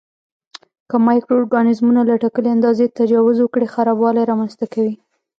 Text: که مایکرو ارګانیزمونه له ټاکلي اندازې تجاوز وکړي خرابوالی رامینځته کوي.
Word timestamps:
که 0.89 0.95
مایکرو 1.07 1.37
ارګانیزمونه 1.39 2.01
له 2.09 2.15
ټاکلي 2.23 2.49
اندازې 2.53 2.93
تجاوز 2.99 3.37
وکړي 3.39 3.67
خرابوالی 3.73 4.27
رامینځته 4.29 4.65
کوي. 4.73 4.93